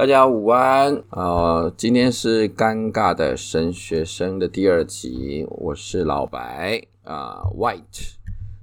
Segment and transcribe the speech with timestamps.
[0.00, 8.14] 大家午安，呃，今天是尴尬的神学生的第二集，我是老白啊，，White，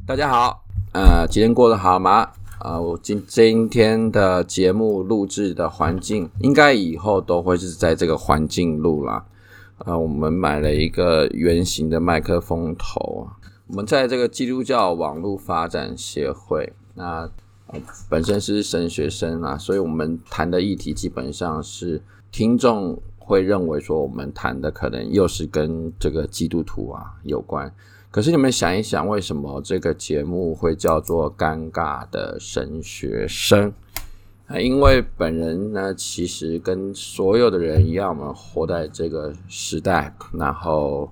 [0.07, 0.63] 大家好，
[0.93, 2.31] 呃，今天过得好吗？
[2.57, 9.23] 啊，我今今天的节目录制的环境，应该以后都会是在这个环境录啦。
[9.85, 13.27] 呃，我们买了一个圆形的麦克风头，
[13.67, 17.29] 我们在这个基督教网络发展协会，那。
[18.09, 27.69] 本身是神学生啊，所以我们谈的议题基本上是听众会认为说我们谈的可能又是跟这个基督徒啊有关。
[28.09, 33.73] 可是你们想一想，为什么这个节目会叫做尴尬的神学生？
[34.47, 41.11] 啊，因为本人呢，其实跟所有的人一样，我们活在这个时代，然后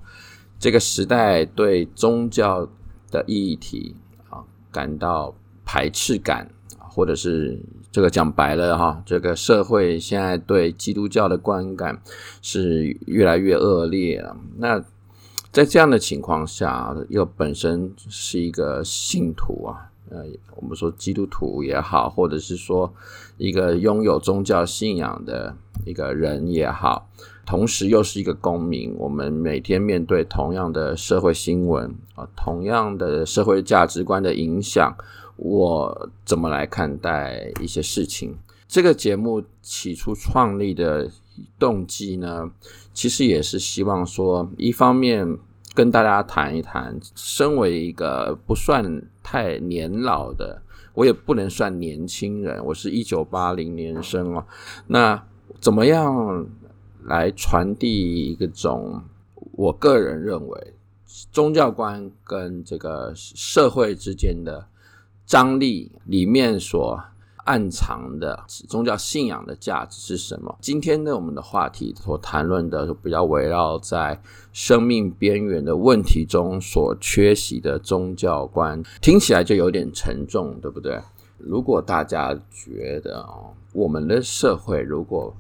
[0.58, 2.66] 这个时代对宗教
[3.12, 3.94] 的议题
[4.30, 5.36] 啊感到。
[5.66, 7.60] 排斥感，或者是
[7.92, 12.02] 这个讲白了哈，这个社会现在对基督教的观感
[12.42, 14.38] 是越来越恶劣了。
[14.58, 14.82] 那
[15.52, 22.94] 在这样的情况下，又本身是一个信徒啊，呃，我们说基督徒也好，或者是说
[23.38, 25.56] 一个拥有宗教信仰的
[25.86, 27.10] 一个人也好，
[27.46, 34.96] 同时又是一个公民，我们每天面对同样的社会新闻啊，同样的社会价值观的影响。
[35.38, 38.38] 我怎么来看待一些事情？
[38.68, 41.10] 这个节目起初创立的
[41.60, 42.50] 动机呢，
[42.94, 45.38] 其实也是希望说，一方面
[45.74, 50.62] 跟大家谈一谈，身为一个不算太年老的，
[50.94, 54.46] 我也不能算年轻人，我是一九八零年生哦。
[54.88, 55.22] 那
[55.60, 56.48] 怎么样
[57.04, 59.04] 来传递一个种
[59.52, 60.74] 我个人认为
[61.32, 64.68] 宗教观跟这个社会之间的。
[65.26, 67.02] 张力里面所
[67.46, 70.58] 暗藏的宗教信仰的价值是什么？
[70.62, 74.20] 今天呢，我们的话题所谈论的比较围绕在
[74.52, 81.00] 生命边缘的问题中所缺席的宗教观，听起来就有点沉重，对不对？
[81.38, 85.36] 如果大家觉得哦，我们的社会如果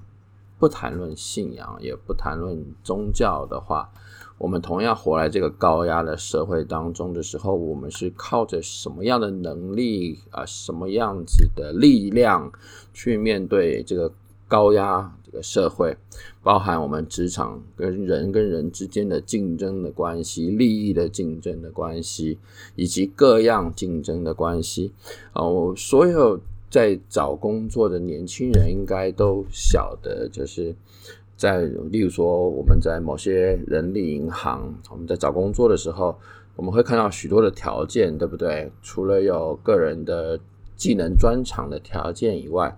[0.59, 3.89] 不谈论信仰，也不谈论宗教的话，
[4.37, 12.51] 我们同样活在这个高压的社会当中的时候，我们是靠着什么样的能力啊，什么样子的力量
[12.93, 14.11] 去面对这个
[14.47, 15.95] 高压这个社会？
[16.43, 22.37] 包含我们职场跟人跟人之间的竞争的关系、利益的竞争的关系，
[22.75, 24.91] 以及各样竞争的关系。
[25.31, 30.75] 哦，所有在找工作的年轻人应该都晓得，就是。
[31.37, 36.17] 在例如说，我们在某些人力银行，我们在找工作的时候，
[36.55, 38.71] 我们会看到许多的条件，对不对？
[38.81, 40.39] 除了有个人的
[40.77, 42.73] 技能专长的条件以外，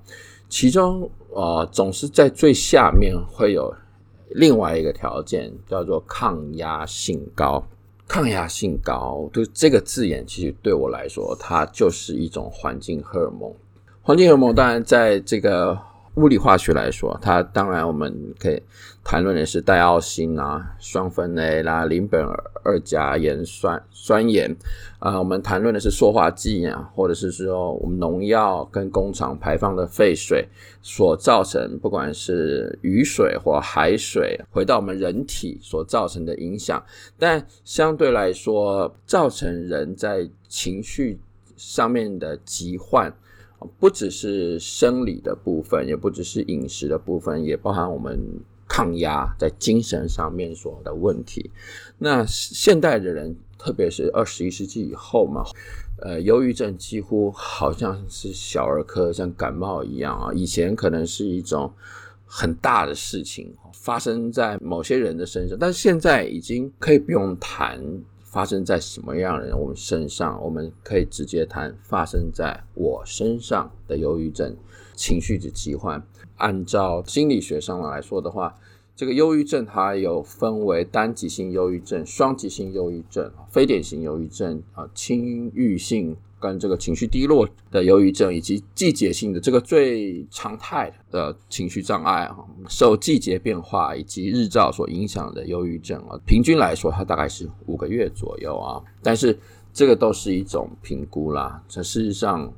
[0.49, 3.71] 其中呃总是在最下面会有
[4.29, 7.63] 另外一个条件，叫做抗压性高。
[8.07, 13.53] 抗压性高，就这个字眼，其实对我来说，它就是一种环境荷尔蒙。
[14.01, 15.77] 环境荷尔蒙当然在这个。
[16.17, 18.59] 物理化学来说，它当然我们可以
[19.03, 22.25] 谈论的是戴奥辛啊、双酚 A 啦、邻苯
[22.63, 24.53] 二甲盐酸酸盐
[24.97, 30.47] 啊、我们谈论的是塑化剂啊，或者是说我们农药跟工厂排放的废水
[30.81, 36.83] 所造成，不管是雨水或海水回到我们人体所造成的影响，
[37.19, 41.19] 但相对来说，造成人在情绪
[41.55, 43.13] 上面的疾患。
[43.79, 48.19] 不只是生理的部分，也不只是饮食的部分，也包含我们
[48.67, 51.49] 抗压在精神上面所的问题。
[51.97, 55.43] 那现代的人，特别是二十一世纪以后嘛，
[56.01, 60.31] 呃，忧郁症几乎好像是小儿科，像感冒一样啊。
[60.33, 61.71] 以前可能是一种
[62.25, 67.81] 很大的事情发生在某些人的身上，但是现在已经可以不用谈。
[68.29, 74.55] 发生在什么样的人我们身上，我们可以直接谈发生在我身上的忧郁症、
[74.93, 76.05] 情绪的疾患。
[76.35, 78.55] 按照心理学上来说的话，
[78.95, 86.15] 这个忧郁症它有分为单极性忧郁症、双极性忧郁症、非典型忧郁症啊、轻郁性。
[86.39, 92.37] 跟这个情绪低落的忧郁症，以及季节性的这个最常态的情绪障碍啊，
[92.69, 98.81] 受季节变化以及日照所影响的忧郁症啊，平均来说，它大概是五个月左右啊。
[99.01, 99.37] 但是
[99.73, 101.59] 这个都是一种评估啦。
[101.67, 102.53] 这事实上，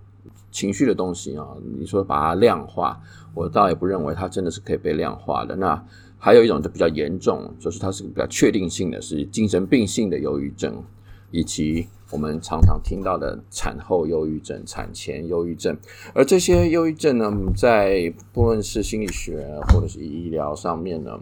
[0.51, 1.47] 情绪的东西啊，
[1.77, 3.01] 你说把它量化，
[3.33, 5.55] 我倒也不认为它真的是可以被量化的。
[5.55, 5.81] 那
[6.17, 10.83] 还有一种就比较严重，就是它是个比较确定性的，是精神病性的忧郁症，
[11.31, 11.87] 以及。
[12.11, 15.77] 我们常常听到的产后忧郁症、产前忧郁症，
[16.13, 21.19] 而这些忧郁症呢，在不论是心理学或者是医疗上面呢，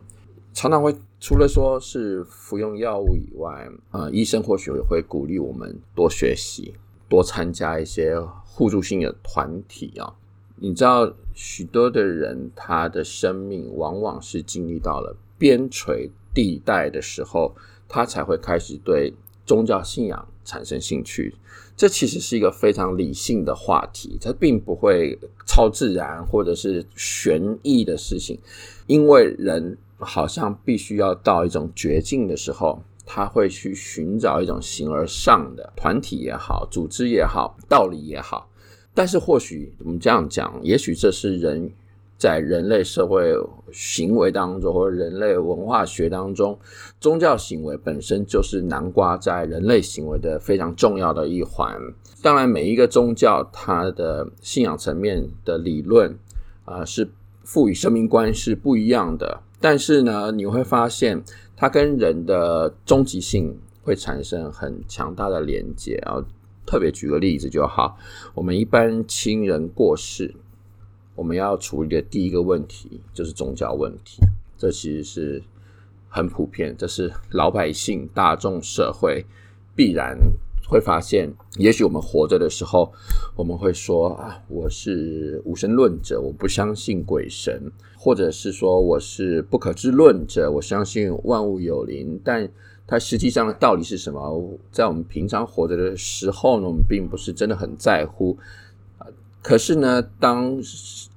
[0.54, 6.74] 常常会除了说是服用药物以外，呃，医生或许也会鼓励我们多学习，
[7.10, 10.13] 多参加一些互助性的团体啊。
[10.56, 17.54] 你知道，许多的人他的生命往往是经历到了边陲地带的时候，
[17.88, 19.13] 他才会开始对
[19.45, 21.35] 宗教信仰产生兴趣。
[21.75, 25.15] 这其实是一个非常理性的话题，它并不会
[25.45, 28.39] 超自然或者是悬疑的事情，
[28.88, 38.49] 因为人好像必须要到一种绝境的时候，他会去寻找一种形而上的团体也好，组织也好，道理也好。
[38.95, 41.71] 但是或许我们这样讲，也许这是人
[42.18, 43.34] 在人类社会
[43.72, 46.58] 行为当中，或者人类文化学当中，
[47.00, 51.78] 宗教行为本身就是南瓜在人类行为的非常重要的一环。
[52.24, 56.18] 当然，每一个宗教它的信仰层面的理论
[56.66, 57.08] 啊，是
[57.44, 59.42] 赋予生命观是不一样的。
[59.62, 61.24] 但是呢，你会发现
[61.56, 66.18] 它跟人的终极性会产生很强大的连接啊。
[66.66, 67.98] 特别举个例子就好，
[68.34, 70.36] 我们一般亲人过世，
[71.18, 74.22] 我们要处理的第一个问题就是宗教问题，
[74.58, 75.44] 这其实是
[76.08, 79.25] 很普遍，这是老百姓、大众社会
[79.75, 80.18] 必然
[80.69, 81.34] 会发现。
[81.58, 82.94] 也许我们活着的时候，
[83.36, 92.50] 我们会说啊，我是无神论者，我不相信鬼神，或者是说我是不可知论者，我相信万物有灵，但。
[92.90, 94.58] 它实际上的道理是什么？
[94.72, 98.38] 在我们平常活着的时候呢，我们并不是真的很在乎。
[99.47, 100.59] 可是呢，当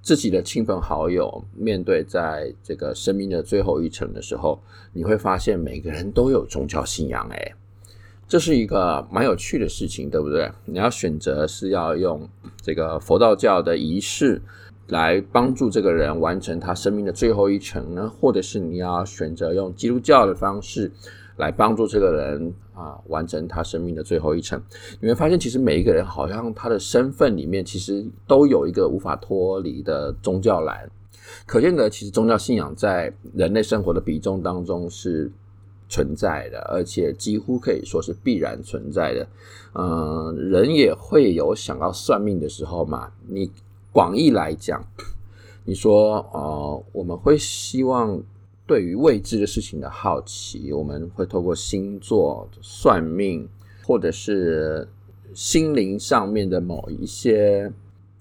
[0.01, 4.63] 自己的亲朋好友面对在这个生命的最后一程的时候，
[4.93, 7.29] 你会发现每个人都有宗教信仰。
[7.31, 7.53] 诶，
[8.29, 10.49] 这是一个蛮有趣的事情，对不对？
[10.65, 12.29] 你要选择是要用
[12.63, 14.41] 这个佛道教的仪式
[14.87, 20.93] 来帮助这个人完成他生命的最后一程呢，或者是你要选择用基督教的方式。
[21.37, 24.59] 来帮助这个人啊，完成他生命的最后一程。
[25.01, 30.91] 你会发现，其实每一个人好像他的身份里面，其实都有一个无法脱离的宗教栏。
[31.45, 35.31] 可见得，其实宗教信仰在人类生活的比重当中是
[35.91, 39.29] 存在的，而且几乎可以说是必然存在的。
[39.75, 43.13] 嗯，人也会有想要算命的时候嘛。
[43.29, 43.51] 你
[43.93, 44.83] 广义来讲，
[45.65, 48.23] 你说呃，我们会希望。
[48.71, 53.49] 对于未知的事情的好奇，我们会透过星座算命，
[53.85, 54.87] 或者是
[55.35, 57.69] 心灵上面的某一些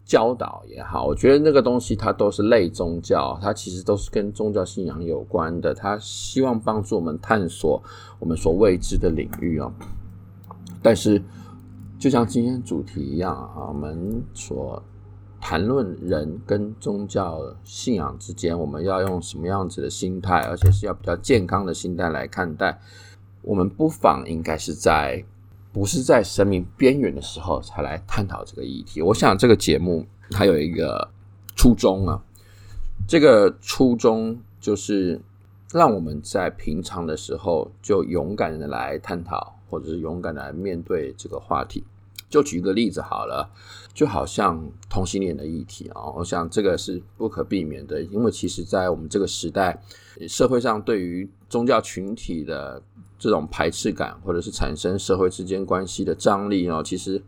[0.03, 5.71] 教导也好，我觉得那个东西它都是类宗教，它其实都是跟宗教信仰有关的。
[5.71, 7.79] 它希望帮助我们探索
[8.17, 9.71] 我们所未知的领域哦。
[10.81, 11.21] 但是，
[11.99, 14.81] 就像今天主题一样啊，我们所。
[15.39, 22.79] 谈论人跟宗教信仰之间，我们要用什么样子的心态，而且是要比较健康的心态来看待。
[23.41, 25.23] 我们不妨应该是在
[25.71, 29.01] 不是在生命边缘的时候才来探讨这个议题。
[29.01, 31.09] 我想这个节目还有一个
[31.55, 32.21] 初衷啊，
[33.07, 35.21] 这个初衷就是
[35.71, 41.83] 让我们在平常的时候就勇敢的来探讨，或者是勇敢的来面对这个话题。
[42.29, 43.49] 就举一个例子好了，
[43.93, 49.81] 就好像同性恋的议题啊，我想这个是不可避免的，因为其实在我们这个时代，
[50.27, 52.79] 社会上对于宗教群体的
[53.17, 57.19] 这种排斥感，或者是产生社会之间关系的张力哦，其实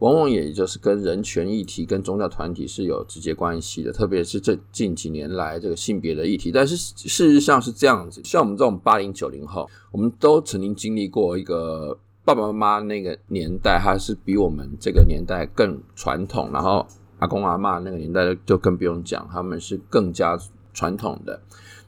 [0.00, 6.52] 往往也就是跟人权议题、跟宗教团体是有直接关系的，特别是这近几年来这个性别的议题。
[6.52, 11.98] 但是事实上是这样子，像我们这种八零九零后，我们都曾经经历过一个。
[12.24, 16.86] 爸爸妈妈那个年代，他是比我们这个年代更传统，然后
[17.18, 20.38] 阿公阿嬷那个年代就更不用讲，他们是更加
[20.72, 21.40] 传统的。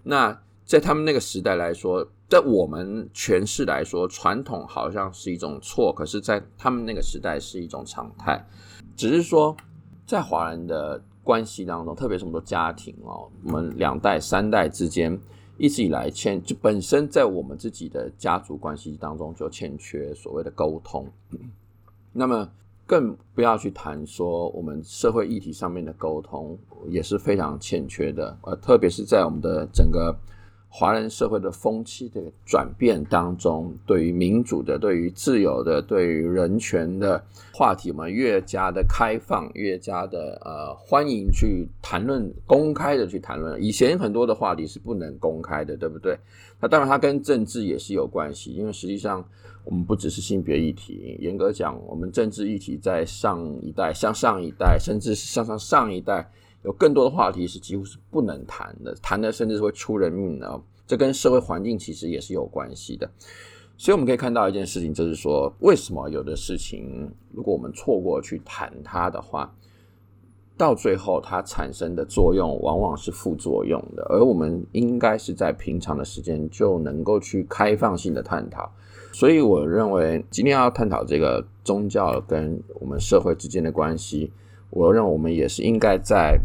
[0.02, 8.44] 那在他们那个时代来说，在我们诠释来说，传统好像是一种错，可是，在他们那个时代是一种常态。
[8.96, 9.56] 只是说，
[10.04, 15.16] 在华人的关系当中，特别是很多家庭哦，我们两代三代之间。
[15.56, 21.06] 一直以来欠就本身在我们自己的家族关系当中就欠缺所谓的沟通，
[22.12, 22.48] 那么
[22.86, 26.58] 更不要去谈说我们社会议题上面的沟通
[26.88, 30.14] 也是非常欠缺的，呃，特别是在我们的整个
[30.76, 43.62] 华人社会的风气的转变当中，对于民主的、对于自由的、对于人权的话题，我们越加的开放，越加的呃欢迎去谈论，公开的去谈论。
[43.62, 46.18] 以前很多的话题是不能公开的，对不对？
[46.58, 49.24] 那当然，它跟政治也是有关系，因为实际上
[49.64, 56.28] 我们不只是性别议题，严格讲，我们政治议题在上一代、向上一代，甚至是向上上一代。
[56.64, 60.60] 有更多的话题是几乎是不能谈的，谈的甚至是会出人命的。
[60.86, 63.10] 这跟社会环境其实也是有关系的。
[63.76, 69.54] 所以我们可以看到一件事情，就是说，为什么有的事情，如果我们错过去谈它的话，
[70.56, 74.02] 到最后它产生的作用往往是副作用的。
[74.08, 78.70] 而我们应该是在平常的时间就能够去开放性的探讨。
[79.12, 84.30] 所以我认为今天要探讨这个宗教跟我们社会之间的关系，
[84.70, 86.38] 我认为我们也是应该在。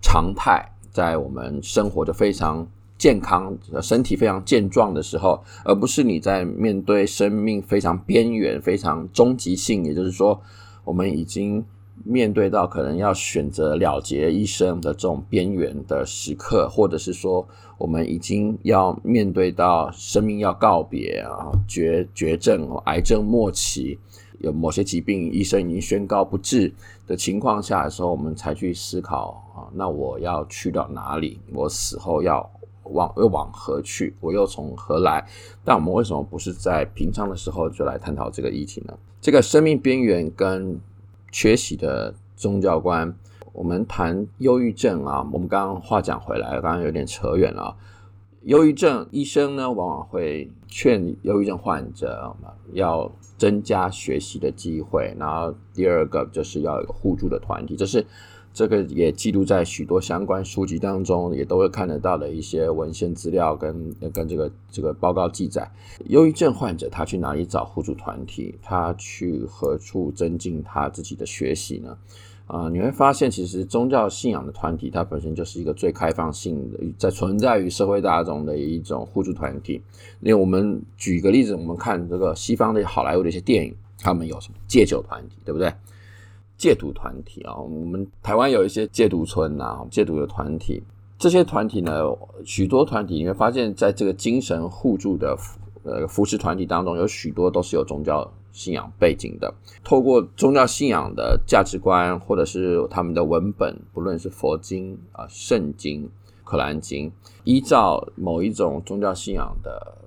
[0.00, 10.40] 常态在我们生活的非常健康、身体非常健壮的时候，而不是你在面对生命非常边缘、非常终极性，也就是说，
[10.84, 11.64] 我们已经
[12.04, 23.98] 面对到可能要选择了结一生的这种边缘的时刻，或者是说，我们已经要面对到生命要告别啊，绝绝症、癌症末期。
[24.38, 26.72] 有某些疾病，医生已经宣告不治
[27.06, 31.40] 的情况下的时候，我们才去思考啊，那我要去到哪里？
[31.52, 32.48] 我死后要
[32.84, 34.14] 往又往何去？
[34.20, 35.26] 我又从何来？
[35.64, 38.96] 但我们为什么不是在平常的时候就来探讨这个议题呢？
[39.20, 40.80] 这个生命边缘跟
[41.32, 43.12] 缺席的宗教观，
[43.52, 47.76] 我们谈忧郁症啊，我们刚刚话讲回来，刚刚有点扯远了。
[48.48, 52.34] 忧郁症医生呢，往往会劝忧郁症患者
[52.72, 58.06] 要增加学习的机会，然后第二个就是要有互助的团体，这是
[58.54, 65.70] 这个也记录在许多相关书籍当中，也都会看得到的一些文献资料跟跟这个这个报告记载。
[66.06, 68.54] 忧郁症患者他去哪里找互助团体？
[68.62, 71.98] 他去何处增进他自己的学习呢？
[72.48, 79.74] 啊、你会发现，其实宗教信仰的团体，它本身就是一个最开放性的，在存在于社会大众的一种互助团体。
[80.20, 85.72] 因为我们举个例子，我们看这个西方的好莱坞的一些电影，他们有什么戒酒团体，对不对？
[86.56, 90.82] 戒毒团体啊，我们台湾有一些戒毒村啊，戒毒的团体。
[91.18, 92.02] 这些团体呢，
[92.44, 95.36] 许多团体你会发现，在这个精神互助的
[95.82, 106.08] 呃扶持团体当中，有许多都是有宗教信仰背景的，透过宗教信仰的价值观，或者是他们的文本，不论是佛经啊、圣经、
[106.44, 107.12] 可兰经，
[107.44, 109.98] 依照某一种宗教信仰的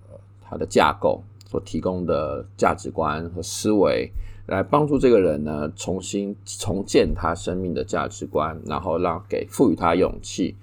[0.42, 4.12] 它的架构所提供的价值观和思维，
[4.48, 10.56] 来帮助这个人呢重新重建他生命的价值观，然后让给赋予他勇气，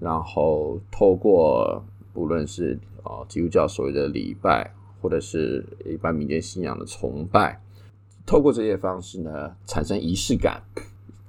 [0.00, 4.72] 然后透过不论是啊基督教所谓的礼拜。
[5.06, 7.62] 或者是一般民间信仰的崇拜，
[8.26, 10.60] 透过这些方式呢，产生仪式感，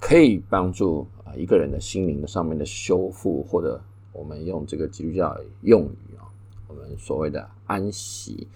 [0.00, 3.80] 可以帮助啊一个人的心灵的上面的修复，或者
[4.12, 6.26] 我们用这个基督教用语啊，
[6.66, 8.48] 我们所谓的安息。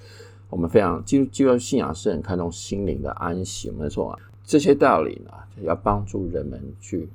[0.51, 5.31] 我们非常基督基督教信仰是很看重心灵的安息，没错啊，这些道理呢，
[5.63, 7.09] 要帮助人们去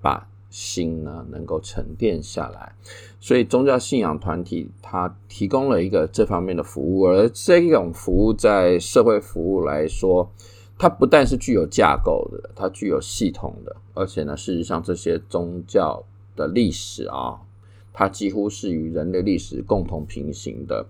[0.00, 0.26] 把。
[0.50, 2.72] 心呢能够沉淀下来，
[3.20, 10.30] 所以宗教信仰团体它提供了一个这方面的服务，而这种服务在社会服务来说，
[10.78, 16.02] 它不但是具有架构的，它具有系统的，而且呢，事实上这些宗教
[16.34, 17.40] 的历史啊，
[17.92, 20.86] 它几乎是与人类历史共同平行的。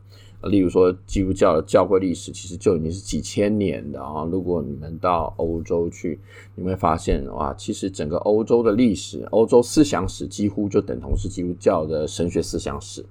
[0.49, 4.25] 例如说，基督教的教会历史其实就已经是几千年的啊！
[4.25, 6.19] 如果你们到欧洲去，
[6.55, 13.05] 你会发现哇，其实整个欧洲的历史、欧洲思想史几乎就等同是基督教的神学思想史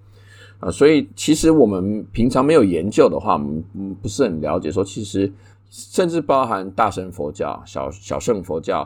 [0.60, 0.70] 啊！
[0.70, 3.63] 所以，其实我们平常没有研究的话，我们
[4.01, 4.72] 不是很了解。
[4.72, 5.32] 说其实，
[5.70, 8.79] 甚至包含大乘佛教、小小乘佛教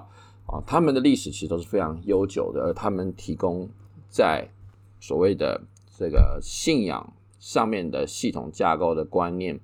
[0.46, 3.68] 啊，他们的历史其实都是非常悠久的，而他们提供
[4.10, 4.48] 在
[5.00, 5.62] 所谓的
[5.98, 7.14] 这个信仰。
[7.42, 9.60] 上面的系统架构的观念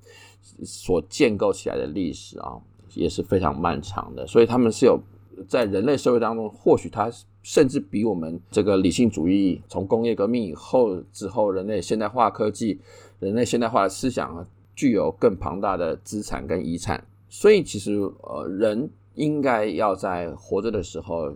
[0.66, 2.58] 所建构起来的历史啊，
[2.96, 4.26] 也是非常漫长的。
[4.26, 5.00] 所以他们是有
[5.48, 7.12] 在人类社会当中，或许它
[7.44, 12.80] 甚至比我们这个理性主义从工业革命以后之后，人类现代化科技、
[13.20, 17.06] 人类现代化的思想啊，具有更庞大的资产跟遗产。
[17.30, 17.94] 所以其实
[18.24, 21.32] 呃，人应该要在活着的时候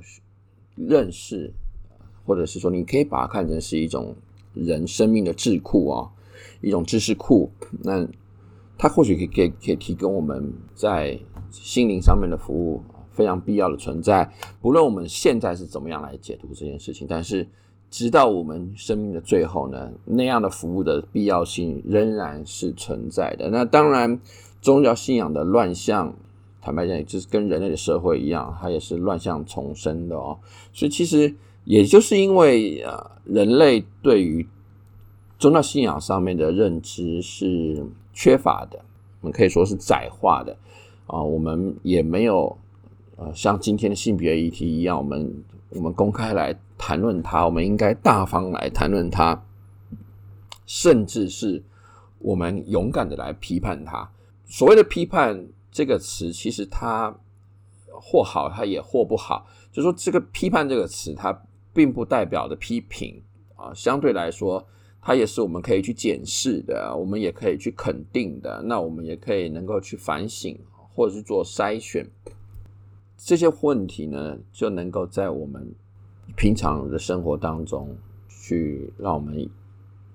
[0.76, 1.54] 认识，
[2.26, 4.16] 或者是说，你可以把它看成是一种
[4.56, 6.10] 人生命的智库啊。
[6.62, 7.50] 一种知识库，
[7.84, 8.08] 那
[8.78, 11.20] 它或许可以可以可以提供我们在
[11.52, 12.82] 心灵上面的服务，
[13.12, 14.32] 非常必要的存在。
[14.62, 17.48] 不论我们现在是怎么样来解读这件事情，但是
[17.90, 23.50] 直到我们生命的最后呢，那样的服务的必要性仍然是存在的。
[23.50, 24.20] 那当然，
[24.62, 26.16] 宗教信仰的乱象，
[26.62, 30.40] 坦白讲，就是跟人类的社会一样，它也是乱象丛生的哦。
[30.72, 34.48] 所以其实也就是因为呃，人类对于
[35.42, 37.84] 宗教信仰上面的认知是
[38.14, 38.80] 缺乏的，
[39.22, 40.56] 我们可以说是窄化的
[41.08, 41.20] 啊。
[41.20, 42.56] 我们也没有
[43.18, 46.56] 呃，像今天的性别议题一样，我们我们公开来。
[46.84, 49.40] 谈论它，我们应该大方来谈论它，
[50.66, 51.64] 甚至是
[52.18, 54.10] 我们勇敢的来批判它。
[54.48, 57.16] 所谓的批判这个词，其实它
[57.92, 59.46] 或好，它也或不好。
[59.72, 61.40] 就说这个批判这个词，它
[61.72, 63.22] 并不代表的批评
[63.56, 64.66] 啊，相对来说，
[65.02, 68.62] 它也是我们可以去检视的，我们也可以去肯定的。
[68.64, 70.58] 那我们也可以能够去反省，
[70.94, 72.06] 或者是做筛选，
[73.18, 75.74] 这些问题呢，就能够在我们。
[76.38, 77.94] 平常的生活当中，
[78.30, 79.50] 去让我们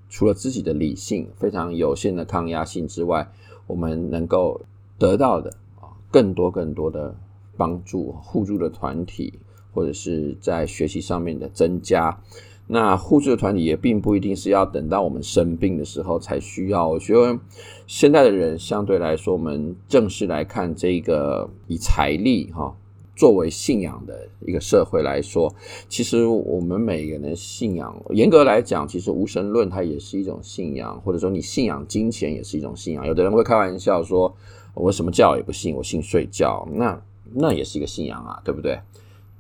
[0.08, 3.30] 除了自己的理性非常有限的抗压性之外，
[3.66, 4.58] 我们能够
[4.98, 7.14] 得到的啊，更多更多的
[7.54, 9.38] 帮助、互助的团体，
[9.74, 12.18] 或者是在学习上面的增加。
[12.66, 16.88] 那互助的团体也并不一定是要等到我们生病的时候才需要。
[16.88, 17.38] 我觉得
[17.86, 22.74] 现在的人相对来说，我们正式来看这个以财力哈。
[23.14, 25.50] 作为信仰的一个社会来说，
[25.88, 33.06] 其实我们每个人信仰，严格来讲，其实无神论它也是一种信仰，或者说你信仰金钱也是一种信仰。
[33.06, 34.36] 有的人会开玩笑说，
[34.74, 37.00] 我什么教也不信，我信睡觉，那
[37.32, 38.78] 那也是一个信仰啊，对不对？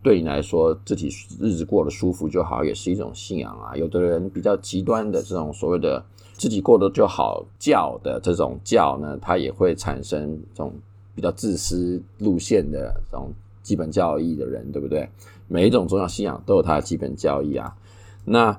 [0.02, 1.08] 对你来说，自己
[1.40, 3.76] 日子过得舒服就好，也是一种信仰啊。
[3.76, 10.72] 有的人比较极端的这种所谓的自己过得就好教的这种教呢，它也会产生这种
[11.14, 13.32] 比较自私路线的这种。
[13.66, 15.08] 基本教义的人，对不对？
[15.48, 17.76] 每一种宗教信仰都有它的基本教义啊。
[18.24, 18.52] 那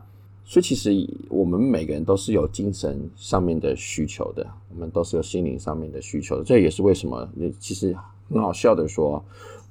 [0.43, 0.91] 所以其实
[1.29, 6.43] 我们每个人都是有精神上面的需求的，我们都是有心灵上面的需求的。
[6.43, 7.25] 这也是为什么，
[7.57, 7.95] 其实
[8.29, 9.23] 很好笑的说，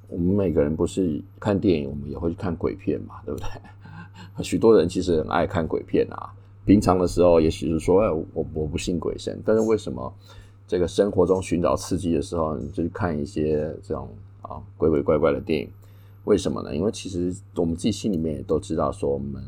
[0.09, 3.47] 我们每个人不是看电影，我们也会去看鬼片嘛，对不对？
[4.43, 6.33] 许多人其实很爱看鬼片啊。
[6.65, 10.13] 平常的时候，也许是说，哎，我我不信鬼神，但是为什么
[10.67, 14.09] 这个生活中寻找刺激的时候，你就去看一些这种。
[14.43, 15.69] 啊，鬼鬼怪怪的电影，
[16.23, 16.73] 为什么呢？
[16.73, 19.43] 因为其实我们自己心里面也都知道，说我们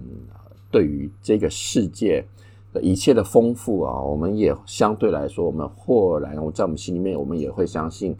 [0.69, 2.26] 对于这个世界
[2.74, 8.13] 的一切的丰富啊，我们也相对来说，我们或然在我们心里面，我们也会相信，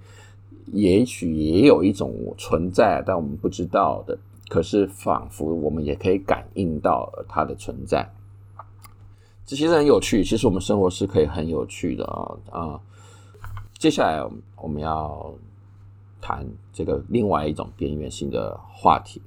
[0.72, 4.18] 也许也有一种存在，但我们不知道的，
[4.50, 8.10] 可是仿佛我们也可以感应到它的存在。
[9.46, 12.82] 这其实很有趣，其实我们生活是可以很有趣的啊啊！
[13.78, 14.24] 接下来
[14.58, 15.34] 我们要。
[16.22, 19.22] 谈这个另外一种边缘性的话题，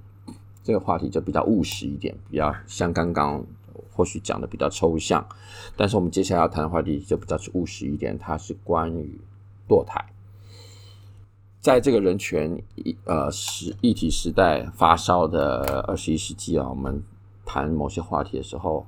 [0.63, 3.43] 这个话题就比较务实一点，比较像刚刚
[3.91, 5.27] 或许讲的比较抽象，
[5.75, 9.19] 但是我们接下来要谈的话题就比较务实一点，它是关于
[9.67, 10.05] 堕胎。
[11.63, 17.01] 在这个人权一呃时议题时代发烧的二十一世纪啊，我们
[17.45, 18.85] 谈某些话题的时候，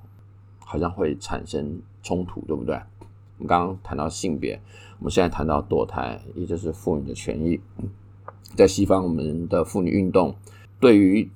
[0.59, 2.75] 好像会产生冲突，对不对？
[3.39, 4.61] 我们刚刚谈到性别，
[4.99, 7.61] 我们现在谈到堕胎，也就是妇女的权益。
[8.57, 10.35] 在西方，我们的妇女运动
[10.81, 11.31] 对于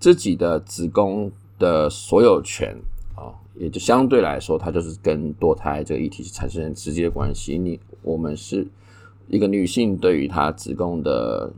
[0.00, 2.76] 自己的子宫的所有权
[3.14, 7.56] 啊，也就相对来说，它就是跟堕胎这个议题是产生直接关系。
[7.56, 8.66] 你我们是
[9.30, 11.52] 一个女性对于她子宫的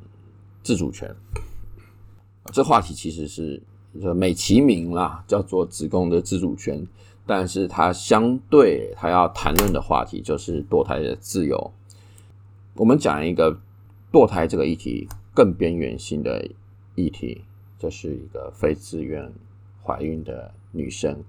[0.63, 1.15] 自主权，
[2.53, 3.63] 这话题其实是
[4.15, 6.87] 美其名啦，叫做子宫的自主权。
[7.25, 11.73] 但是它相对它要谈论的话题就是堕胎的自由。
[12.75, 13.57] 我们讲一个
[14.11, 16.47] 堕胎这个议题更边缘性的
[16.97, 17.45] 议题，
[17.79, 19.33] 就是一个非自愿
[19.83, 21.23] 怀孕的女生，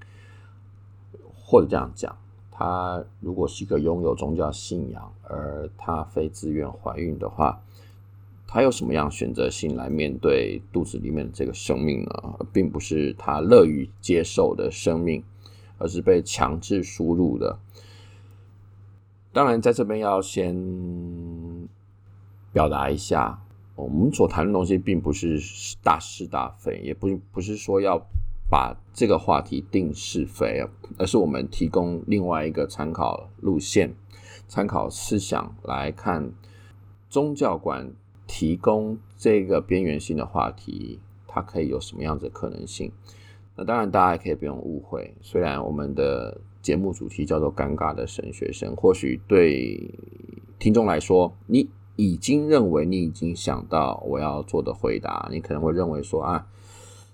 [1.34, 2.17] 或者这样讲，
[2.56, 7.60] 她如果是一个拥有宗教信仰，而她非自愿怀孕的话，
[8.48, 12.46] 她有什么样选择性来面对肚子里面的这个生命呢？
[12.54, 15.24] 并不是她乐于接受的生命。
[15.80, 17.60] 而是被强制输入的。
[19.34, 20.56] 当然，在这边要先
[22.54, 23.44] 表达一下，
[23.76, 25.38] 我们所谈的东西并不是
[25.84, 28.02] 大是大非，也不不是说要
[28.54, 30.63] 把这个话题定是非，
[31.00, 33.96] 而是我们提供另外一个参考路线、
[34.48, 36.32] 参考思想来看
[37.10, 37.92] 宗教观
[38.28, 42.92] 提供这个边缘性的话题，它可以有什么样子的可能性。
[43.56, 45.16] 那当然，大家也可以不用误会。
[45.20, 49.92] 虽然我们的节目主题叫做“尴尬的神学生”，或许对
[50.60, 55.28] 听众来说，你已经认为你已经想到我要做的回答。
[55.32, 56.48] 你可能会认为说啊，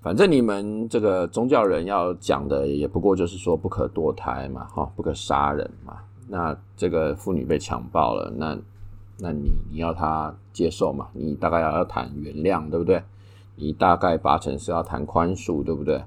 [0.01, 5.97] 反正你们这个宗教人要讲的也不过就是说不可堕胎嘛，哈，不可杀人嘛。
[6.29, 8.57] 那这个妇女被强暴了，那
[9.17, 11.09] 那你你要她接受嘛？
[11.11, 13.03] 你大概要要谈原谅，对不对？
[13.55, 15.97] 你大概八成是要谈宽恕，对不对？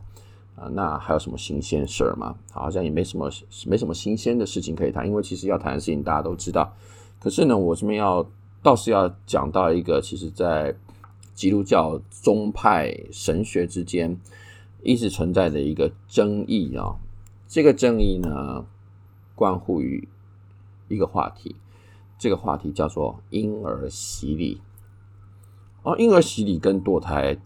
[0.56, 2.34] 啊，那还有什么新鲜事儿吗？
[2.50, 3.30] 好像也没什么
[3.66, 6.72] 没什么新鲜的事情可以谈，因为其实要谈的事情大家都知道。
[7.20, 8.26] 可是呢，我这边要
[8.62, 10.74] 倒是要讲到一个，其实在。
[11.42, 14.16] 基督教宗派神学之间
[14.80, 16.94] 一直存在的一个争议啊，
[17.48, 18.64] 这个争议呢，
[19.34, 20.08] 关乎于
[20.86, 21.56] 一个话题，
[22.16, 24.60] 这个话题叫做婴儿洗礼。
[25.82, 27.36] 哦，婴儿洗礼跟堕胎，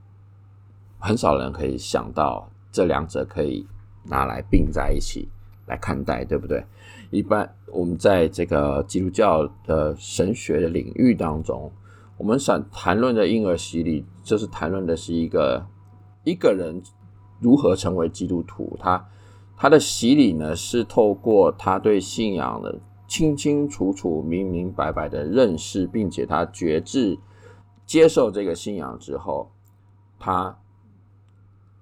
[0.99, 3.67] 很少人可以想到这两者可以
[4.05, 5.27] 拿来并在一起
[5.65, 6.63] 来看待，对不对？
[7.11, 11.73] 一般我们在这个基督教的神学的领域当中。
[12.19, 15.67] 我们想谈论的婴儿洗礼，就是谈论的是一个
[16.25, 16.83] 一个人
[17.41, 18.77] 如何成为基督徒。
[18.81, 19.07] 他
[19.57, 27.19] 他的洗礼呢，是透过他对信仰的清清楚楚、明明白白的认识，并且他决志
[27.85, 29.51] 接受这个信仰之后，
[30.19, 30.59] 他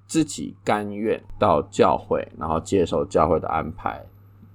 [0.07, 4.05] 自己甘愿到教会，然后接受教会的安排，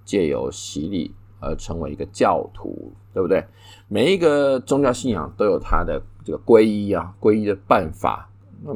[0.05, 2.91] 借由洗礼而成为一个教徒。
[3.11, 3.43] 对不对？
[3.87, 8.29] 每一个宗教信仰都有它的这个皈依啊，皈依的办法。
[8.63, 8.73] 那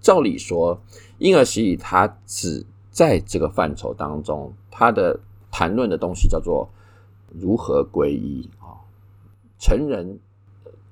[0.00, 0.80] 照理说，
[1.18, 5.18] 婴儿洗礼它只在这个范畴当中，它的
[5.50, 6.70] 谈论的东西叫做
[7.34, 8.80] 如何皈依啊。
[9.58, 10.20] 成人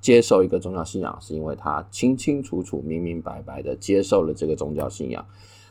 [0.01, 5.25] 接受一个宗教信仰，是因为他清清楚楚、明明白白的接受了这个宗教信仰。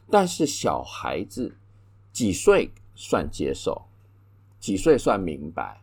[0.10, 1.54] 但是小孩子
[2.12, 3.84] 几岁算接受？
[4.64, 5.82] 几岁算明白？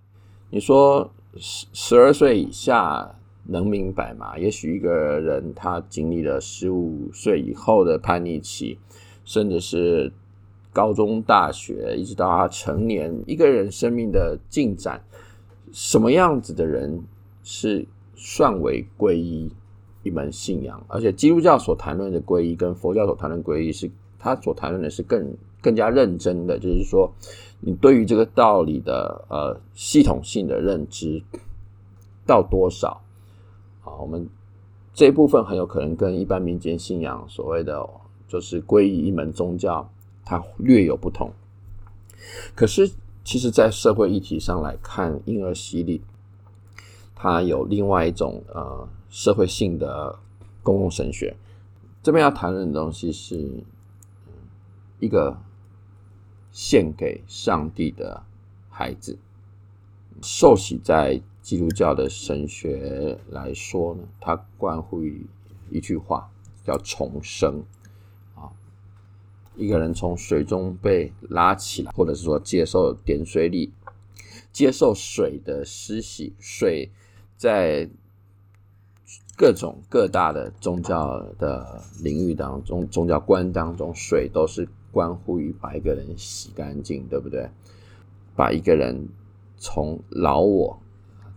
[0.49, 3.14] 你说十十二岁以下
[3.45, 4.38] 能明白吗？
[4.38, 8.79] 也许一个人他经历了十五岁以后的叛逆期，
[9.23, 10.11] 甚至是
[10.73, 15.05] 高中、大学，一直到他成年，一个人生命的进展，
[15.73, 17.05] 什么样子的人
[17.43, 19.53] 是算为皈依
[20.03, 20.83] 一门信仰？
[20.88, 27.12] 而且基督教所谈论的皈依，跟佛教所谈论皈依，是他所谈论的是更更加认真的，就是说。
[27.62, 31.23] 你对于这个道理的呃系统性的认知
[32.27, 33.03] 到多少？
[33.85, 34.27] 啊，我们
[34.94, 37.87] 这一部分很有可能跟一般民间信仰所谓的
[38.27, 39.87] 就是皈依一门宗教，
[40.25, 41.31] 它略有不同。
[42.55, 42.90] 可是，
[43.25, 46.01] 其实，在社会议题上来看，婴儿洗礼
[47.14, 50.18] 它有另外一种呃社会性的
[50.62, 51.37] 公共神学。
[52.03, 53.62] 这边要谈论的东西是
[54.99, 55.37] 一个。
[56.62, 58.23] 献给上帝的
[58.68, 59.18] 孩子，
[60.20, 65.27] 受洗在基督教的神学来说呢，它关乎于
[65.70, 66.31] 一句话，
[66.62, 67.64] 叫重生
[68.35, 68.53] 啊。
[69.57, 73.73] 一个人从水中被拉起来，或者是说接受点水礼，
[74.53, 76.90] 接受水的施洗，水
[77.38, 77.88] 在
[79.35, 84.68] 各种各大的宗教的领域当中，宗教观当中，水都是。
[84.92, 87.48] 关乎于把一个人洗干净，对不对？
[88.35, 89.09] 把一个人
[89.57, 90.79] 从老我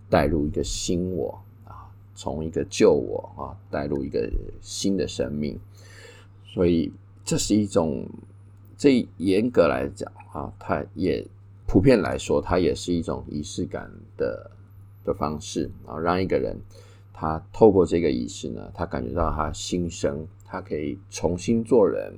[0.10, 5.60] 带入一个新我啊，从一个旧我啊带入一个新的生命。
[6.46, 6.92] 所以
[7.26, 8.08] 这是一种，
[8.78, 11.26] 这严格来讲啊，它也
[11.68, 14.52] 普遍来说，它也是一种仪式感的
[15.04, 16.58] 的方式啊，让一个人
[17.12, 22.13] 他透过这个仪式呢，他感觉到他新生，他可以重新做人。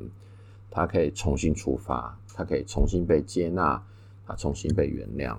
[0.76, 3.82] 他可以重新出发，他可以重新被接纳，
[4.28, 5.38] 他重新被原谅。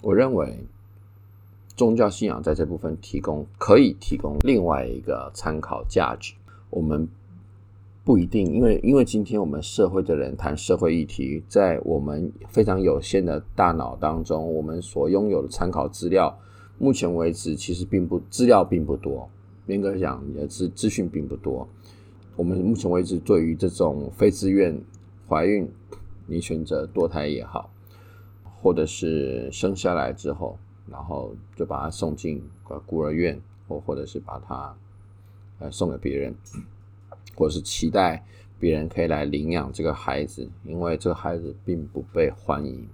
[0.00, 0.64] 我认为
[1.74, 6.34] 宗教信仰在这部分提供可以提供另外一个参考价值。
[6.70, 7.08] 我们
[8.04, 16.38] 不一定，因为因为今天我们社会的人谈社会议题，在我们非常有限的大脑当中，我们所拥有的参考资料，
[16.78, 19.28] 目前为止其实并不资料并不多。
[19.66, 21.68] 严格讲，你的资资讯并不多。
[22.34, 24.80] 我们目前为止，对于这种非自愿
[25.28, 25.70] 怀孕，
[26.26, 27.70] 你选择堕胎也好，
[28.42, 30.58] 或者是生下来之后，
[30.90, 32.42] 然后就把它送进
[32.86, 34.74] 孤儿院，或或者是把它
[35.58, 36.34] 呃送给别人，
[37.36, 38.24] 或者是期待
[38.58, 42.88] 别人可以来领养这个孩子，因为这个孩子并不被欢迎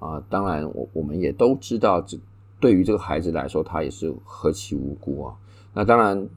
[0.00, 0.20] 啊。
[0.28, 2.18] 当然，我我们也都知道，这
[2.58, 5.36] 对于这个孩子来说，他也是何其无辜啊。
[5.72, 6.28] 那当然。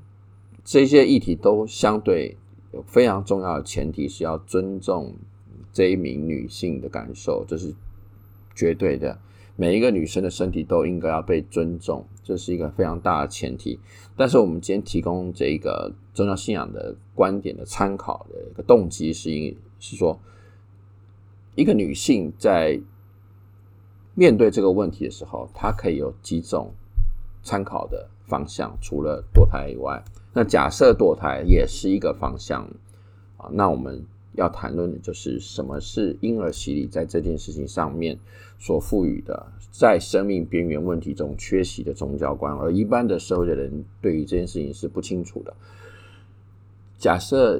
[0.67, 2.36] 这些议题都相对
[2.73, 5.15] 有非常重要的前提是要尊重
[5.71, 7.73] 这一名女性的感受，这是
[8.53, 9.17] 绝对的。
[9.56, 13.80] 每一个女生的身体都应该要被尊重，这是一个非常大的前提。
[14.17, 20.19] 但是我们今天提供这个宗教信仰的观点的参考的一个动机是，因是说，
[21.56, 22.77] 一个女性在
[24.15, 26.73] 面对这个问题的时候，她可以有几种
[27.41, 30.03] 参考的方向，除了堕胎以外，
[30.38, 32.62] 那假设堕胎也是一个方向
[33.38, 38.15] 啊，那我们要谈论的就是什么是婴儿洗礼在这件事情上面
[38.60, 45.52] 所赋予的，在生命边缘问题中缺席的宗教观，而一般的社会的人对于这件事情是不清楚的。
[47.00, 47.60] 假设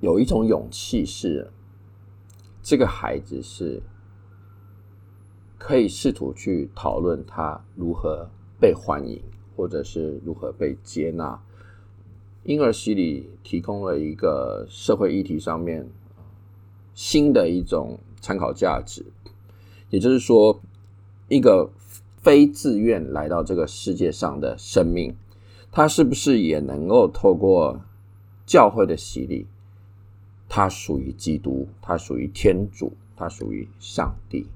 [0.00, 1.50] 有一种勇气是，
[2.62, 3.82] 这个孩子是
[5.56, 8.28] 可以试图去讨论他如何
[8.60, 9.18] 被欢迎，
[9.56, 11.40] 或者是如何被接纳。
[12.44, 15.88] 婴儿洗礼提供了一个社会议题上面
[16.94, 19.06] 新的一种参考价值，
[19.90, 20.60] 也就是说，
[21.28, 21.70] 一个
[22.16, 25.14] 非自愿来到这个世界上的生命。
[25.70, 27.80] 他是不是也能够透过
[28.44, 29.46] 教会的洗礼？
[30.48, 34.46] 他属于基督，他属于天主，他属于上帝。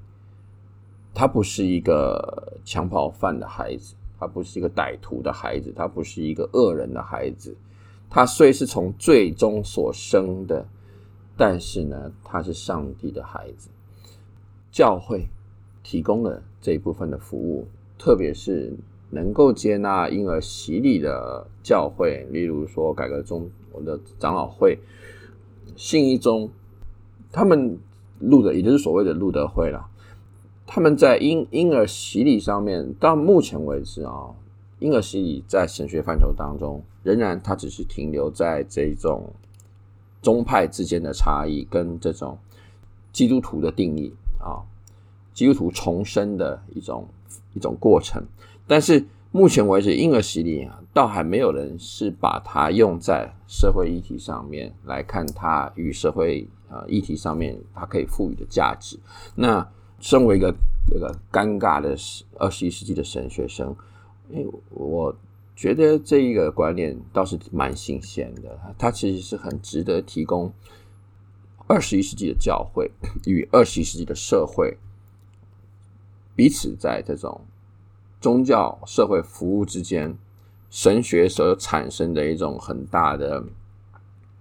[1.14, 7.57] 他不是一个强暴犯的孩子，他不是一个歹徒的孩子，他不是一个恶人的孩子。
[8.09, 10.66] 他虽是从罪中所生的，
[11.37, 13.70] 但是呢，他是上帝的孩子。
[14.70, 15.26] 教会
[15.83, 17.66] 提供了这一部分的服务，
[17.98, 18.76] 特别是。
[19.09, 24.76] 能够接纳婴儿洗礼的教会，例如说改革宗我的长老会、
[25.76, 26.50] 信义宗，
[27.31, 27.79] 他们
[28.18, 29.88] 路的，也就是所谓的路德会啦。
[30.66, 34.31] 他们在婴婴儿洗礼上面，到目前为止啊，
[34.81, 39.33] 婴儿洗礼在神学范畴当中，仍然它只是停留在这种
[40.20, 42.37] 宗派之间的差异，跟这种
[43.12, 44.61] 基督徒的定义啊，
[45.33, 47.07] 基督徒重生的一种
[47.55, 48.22] 一种过程。
[48.66, 58.98] 但是目前为止，婴儿洗礼啊，倒还没有人是把它用在社会议题上面来看它与社会啊议题上面它可以赋予的价值。
[59.37, 59.66] 那
[60.07, 60.55] 身为一个
[60.88, 61.97] 这个尴尬的
[62.38, 63.75] 二十一世纪的神学生，
[64.31, 65.12] 诶，我
[65.57, 70.53] 觉得这一个观念倒是蛮新鲜的，它其实是很值得提供
[71.66, 72.88] 二十一世纪的教会
[73.25, 74.79] 与二十一世纪的社会
[76.37, 77.40] 彼此在这种。
[78.21, 80.16] 宗教社会服务之间，
[80.71, 83.45] 神学所产生的一种很大的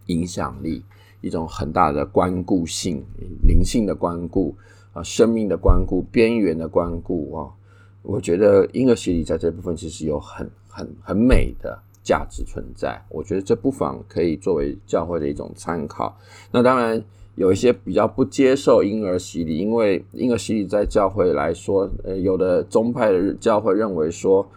[0.06, 0.86] 影响力，
[1.21, 3.04] 一种很大的关顾性、
[3.41, 4.56] 灵性的关顾
[4.95, 7.53] 啊，生命的关顾、边缘的关顾啊，
[8.01, 12.99] 我觉得婴儿洗礼在这部分其实有很很很美的价值存在。
[13.10, 16.17] 我觉得这不妨可以作为教会的一种参考。
[16.51, 17.03] 那当然。
[17.38, 24.49] 有一些比较不接受婴儿洗礼，因为婴儿洗礼在教会来说，呃，有的宗派的教会认为说，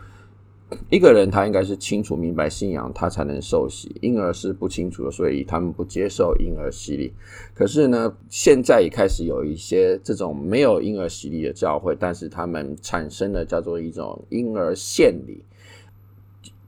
[0.90, 3.94] 一个人他应该是清楚明白信仰，他才能受洗。
[4.02, 7.12] 婴儿是不清楚的，所以他们不接受婴儿洗礼。
[7.54, 15.42] 可是呢，现在也开始有一些这种没有婴儿洗礼的教会，但是他们产生了叫做一种婴儿献礼。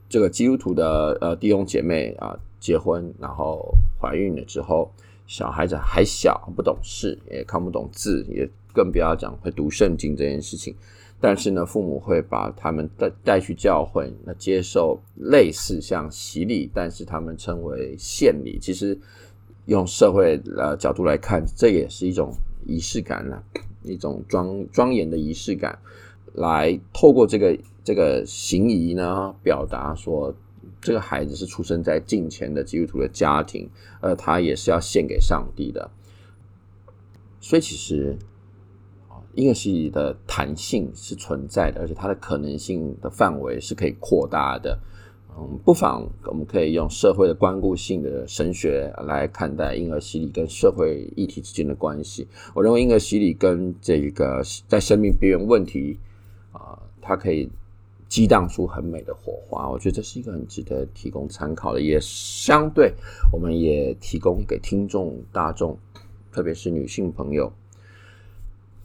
[0.09, 4.91] 这个基督徒的呃弟兄姐妹啊，结婚然后怀孕了之后。
[5.27, 10.75] 小孩子还小，不懂事，也看不懂字，也更不要讲会读圣经这件事情。
[11.21, 18.59] 但是呢，父母会把他们带带去教会，那接受类似像洗礼，但是他们称为献礼。
[18.59, 18.99] 其实
[19.67, 22.33] 用社会呃角度来看，这也是一种
[22.65, 23.43] 仪式感了，
[23.83, 25.79] 一种庄庄严的仪式感，
[26.35, 30.35] 来透过这个这个行仪呢，表达说。
[30.83, 33.69] 这个孩子是出生在敬虔的基督徒的家庭，
[34.01, 35.91] 而他也是要献给上帝的。
[37.39, 38.17] 所以，其实
[39.35, 44.79] 婴儿洗礼的弹性是存在的，而且它的可能性的范围是可以扩大的。
[45.39, 52.27] 嗯，不妨我们可以用社会的关顾性的神学来看待婴儿洗礼跟社会议题之间的关系。
[52.55, 55.99] 我认为婴儿洗礼跟这个在生命边缘问题
[56.53, 57.51] 啊，它可以。
[58.11, 62.93] 激荡出很美的火花，我觉得这是一个很值得提供参考的，也相对
[63.33, 65.79] 我们也提供给听众大众，
[66.33, 67.53] 特别是女性朋友，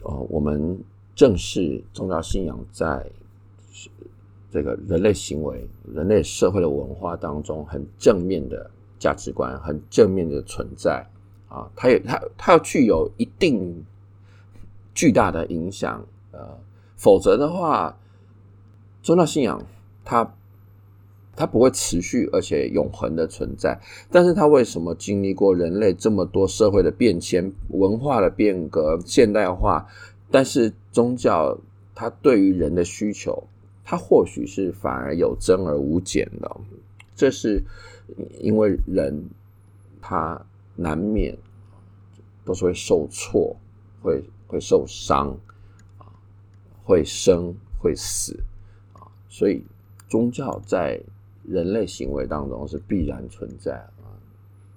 [0.06, 0.80] 呃，我们
[1.14, 3.06] 正视宗教信仰在
[4.50, 11.06] 这个人类行为、人类社会的文化当中很正面的价值观，很正面的存在
[11.50, 13.84] 啊，它也它它要具有一定
[14.94, 16.58] 巨大的影响，呃，
[16.96, 17.98] 否则的话。
[19.02, 19.62] 宗教信仰，
[20.04, 20.34] 它
[21.36, 29.86] 它不会持续而且永恒的存在，但是它为什么经历过人类这么多社会的变迁、文化的变革、现代化，
[30.32, 31.58] 但是宗教
[31.94, 33.44] 它对于人的需求，
[33.84, 36.58] 它或许是反而有增而无减的。
[37.16, 37.64] 这是
[38.40, 39.30] 因为人
[40.02, 40.46] 他
[40.76, 41.38] 难免
[42.44, 43.56] 都是会受挫，
[44.02, 45.30] 会会受伤
[45.98, 46.06] 啊，
[46.84, 48.38] 会生会死
[48.94, 49.64] 啊，所以
[50.10, 51.02] 宗教在
[51.48, 54.12] 人类行为当中是必然存在啊。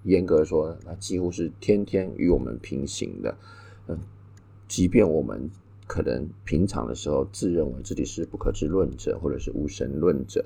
[0.04, 3.36] 严格说，它几乎是天天与我们平行的。
[3.88, 3.98] 嗯，
[4.66, 5.50] 即便我们
[5.86, 10.44] 可能平常的时候自认为自己是不可知论者，或者是无神论者。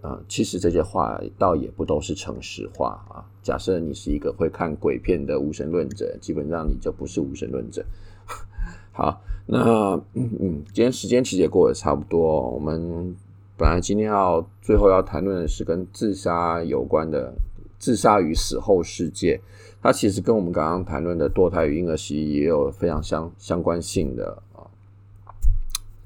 [0.00, 3.26] 啊，其实这些话倒也不都是诚实话啊。
[3.42, 7.84] 假设你是一个会看鬼片的无神论者，基本上你就不是无神论者。
[8.92, 12.48] 好，那嗯嗯，今天时间其实也过得差不多。
[12.50, 13.16] 我们
[13.58, 17.34] 本来今天要最后要谈论的是跟自杀有关的
[17.76, 19.40] 自杀与死后世界，
[19.82, 24.62] 它其实跟我们刚刚谈论的堕胎与婴儿洗也有非常相相关性的啊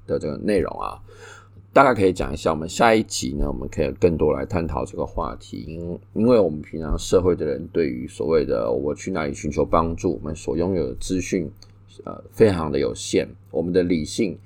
[0.07, 0.99] 的这个内容啊。
[1.75, 5.65] 大概可以讲一下，我们下一集呢，我们可以更多来探讨这个话题。
[5.69, 11.51] 因因为我们平常社会的人对于所谓的我去哪里寻求帮助，我们所拥有的资讯，
[12.05, 13.29] 呃，非常的有限。
[13.51, 14.39] 我们的理性，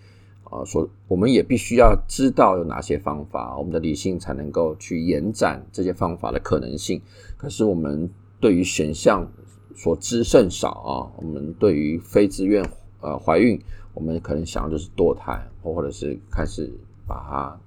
[0.51, 7.01] 啊、所我们也必须要知道有哪些方法，我们的理性才能够去延展这些方法的可能性。
[7.37, 9.27] 可是我们对于选项
[9.75, 10.91] 所知甚少啊。
[11.17, 12.65] 我们对于非自愿
[13.01, 13.61] 呃怀孕，
[13.95, 16.73] 我们可能想要就是堕胎，或者是开始。
[17.09, 17.61] 把它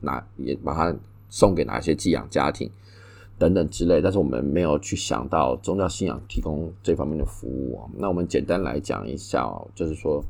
[0.00, 0.96] 拿也把它
[1.28, 2.70] 送给哪些寄养家庭
[3.36, 7.78] 等等之类，但是我们没有去想到宗教信仰提供这方面的服务。
[7.98, 10.24] 那我们简单来讲一下，就是说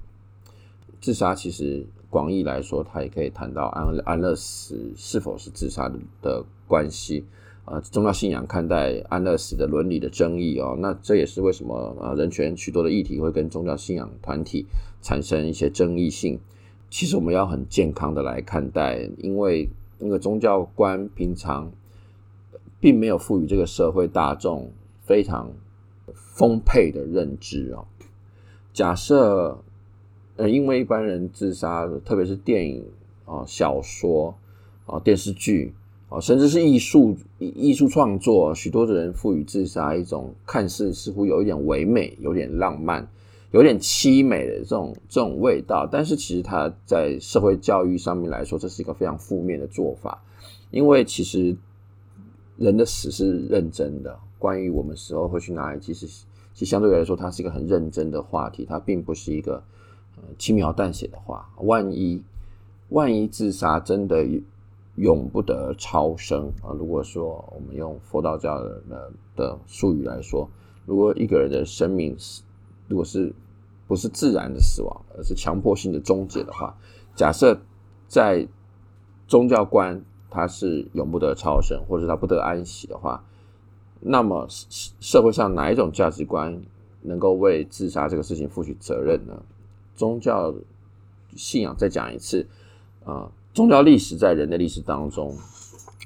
[1.01, 7.25] 自杀其实广义来说，它也可以谈到安安乐死是否是自杀的的关系
[7.65, 7.81] 啊。
[7.81, 14.67] 宗教信仰看待安乐死的伦理的争议哦，那这也是为什么啊人权许多的议题会跟宗教信仰团体
[15.01, 16.41] 产生一些争议性。
[16.91, 21.71] 其实我们要很健康的来看待，因为那个宗教观平常
[22.81, 25.53] 并没有赋予这个社会大众非常
[26.15, 27.85] 丰沛的认知哦。
[28.73, 29.63] 假设
[30.38, 32.85] 呃，因为一般人自杀，特别是电影
[33.27, 34.35] 啊、小说
[34.87, 35.74] 啊、电视剧
[36.09, 43.07] 啊，甚至是艺术艺术创作，许多的人赋予自杀一种看似似乎有一点唯美、有点浪漫。
[43.51, 50.22] 有点凄美的这种这种味道，但是其实它在社会教育上面来说，这是一个非常负面的做法。
[50.70, 51.57] 因为其实
[52.59, 56.07] 人的死是认真的，关于我们死后会去哪里，其实
[56.53, 59.64] 其实相对来说，它是一个很认真的话题，它并不是一个
[60.38, 61.48] 轻描淡写的话。
[61.59, 62.22] 万一
[62.90, 64.26] 万一自杀真的
[64.96, 70.48] 永不得超生啊，如果说我们用佛道教的的术语来说，
[70.87, 72.42] 如果一个人的生命是
[72.88, 73.33] 如果是
[73.87, 76.76] 不是自然的死亡，而是强迫性的终结的话，
[77.14, 77.61] 假设
[78.07, 78.46] 在
[79.26, 83.24] 宗教观他是永不得超生，或者他不得安息的话，
[84.00, 86.61] 那么社会上哪一种价值观
[87.02, 89.42] 能够为自杀这个事情负起责任呢？
[89.99, 90.55] 宗教
[91.35, 92.47] 信仰再讲一次
[93.05, 95.37] 啊，宗教历史在人类历史当中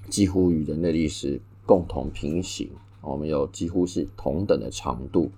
[0.09, 2.71] 几乎与人类历史共同平行，
[3.03, 5.31] 我们有几乎是同等的长度。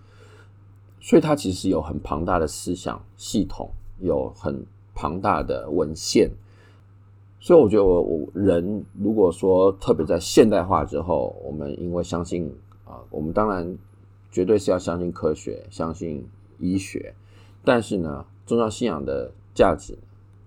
[1.01, 4.65] 所以它其实有很庞大的思想系统，有很
[4.95, 6.31] 庞大的文献。
[7.41, 12.51] 所以我觉得，我我人如果说特别在现代化之后，我们因为相信
[12.85, 13.77] 啊，我们当然
[14.31, 16.27] 绝对是要相信科学，相信
[16.59, 17.15] 医学，
[17.63, 19.97] 但是呢，宗教信仰的价值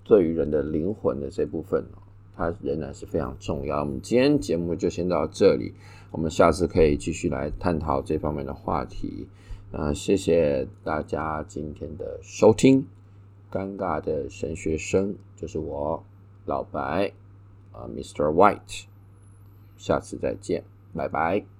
[0.03, 1.85] 对于人的灵魂的这部分，
[2.35, 3.79] 它仍然是非常重要。
[3.79, 5.73] 我们今天节目就先到这里，
[6.11, 9.27] 我们下次可以继续来探讨这方面的话题。
[9.71, 12.85] 啊，谢谢大家今天的收听。
[13.51, 16.03] 尴尬的神学生就是我，
[16.45, 17.11] 老白
[17.71, 18.31] 啊，Mr.
[18.31, 18.85] White。
[19.77, 21.56] 下次再见，拜拜。